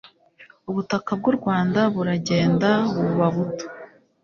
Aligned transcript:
ubutaka 0.69 1.11
bw 1.19 1.25
u 1.31 1.33
rwanda 1.37 1.79
buragenda 1.95 2.69
buba 2.95 3.27
buto 3.35 3.65